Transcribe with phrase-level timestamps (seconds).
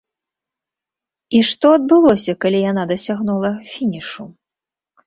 [1.39, 4.23] І што адбылося, калі яна дасягнула фінішу?